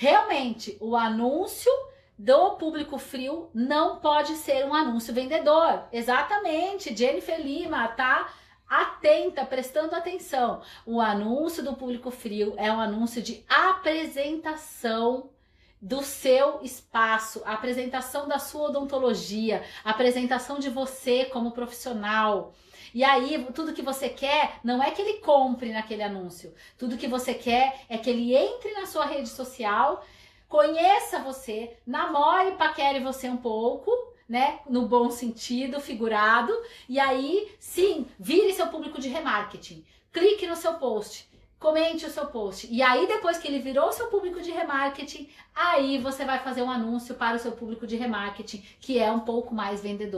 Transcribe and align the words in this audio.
Realmente, 0.00 0.78
o 0.80 0.94
anúncio 0.94 1.72
do 2.16 2.52
público 2.52 2.98
frio 2.98 3.50
não 3.52 3.96
pode 3.98 4.36
ser 4.36 4.64
um 4.64 4.72
anúncio 4.72 5.12
vendedor. 5.12 5.88
Exatamente, 5.92 6.96
Jennifer 6.96 7.40
Lima 7.40 7.88
tá 7.88 8.32
atenta, 8.68 9.44
prestando 9.44 9.96
atenção. 9.96 10.62
O 10.86 11.00
anúncio 11.00 11.64
do 11.64 11.74
público 11.74 12.12
frio 12.12 12.54
é 12.56 12.70
um 12.70 12.78
anúncio 12.78 13.20
de 13.20 13.44
apresentação 13.48 15.30
do 15.80 16.02
seu 16.02 16.60
espaço, 16.62 17.42
a 17.44 17.52
apresentação 17.52 18.26
da 18.26 18.38
sua 18.38 18.68
odontologia, 18.68 19.62
a 19.84 19.90
apresentação 19.90 20.58
de 20.58 20.68
você 20.68 21.26
como 21.26 21.52
profissional. 21.52 22.52
E 22.94 23.04
aí, 23.04 23.46
tudo 23.54 23.72
que 23.72 23.82
você 23.82 24.08
quer 24.08 24.58
não 24.64 24.82
é 24.82 24.90
que 24.90 25.02
ele 25.02 25.20
compre 25.20 25.72
naquele 25.72 26.02
anúncio. 26.02 26.54
Tudo 26.76 26.96
que 26.96 27.06
você 27.06 27.34
quer 27.34 27.80
é 27.88 27.98
que 27.98 28.10
ele 28.10 28.34
entre 28.34 28.72
na 28.72 28.86
sua 28.86 29.04
rede 29.04 29.28
social, 29.28 30.04
conheça 30.48 31.20
você, 31.20 31.76
namore, 31.86 32.56
paquere 32.56 33.00
você 33.00 33.28
um 33.28 33.36
pouco, 33.36 33.90
né? 34.28 34.60
No 34.68 34.86
bom 34.86 35.10
sentido, 35.10 35.80
figurado. 35.80 36.52
E 36.88 36.98
aí, 36.98 37.52
sim, 37.60 38.06
vire 38.18 38.52
seu 38.52 38.68
público 38.68 39.00
de 39.00 39.08
remarketing. 39.08 39.84
Clique 40.12 40.46
no 40.46 40.56
seu 40.56 40.74
post 40.74 41.28
comente 41.58 42.06
o 42.06 42.10
seu 42.10 42.26
post. 42.26 42.68
E 42.70 42.82
aí, 42.82 43.06
depois 43.06 43.38
que 43.38 43.48
ele 43.48 43.58
virou 43.58 43.92
seu 43.92 44.06
público 44.06 44.40
de 44.40 44.50
remarketing, 44.50 45.28
aí 45.54 45.98
você 45.98 46.24
vai 46.24 46.38
fazer 46.38 46.62
um 46.62 46.70
anúncio 46.70 47.14
para 47.14 47.36
o 47.36 47.38
seu 47.38 47.52
público 47.52 47.86
de 47.86 47.96
remarketing, 47.96 48.64
que 48.80 48.98
é 48.98 49.10
um 49.10 49.20
pouco 49.20 49.54
mais 49.54 49.80
vendedor. 49.80 50.08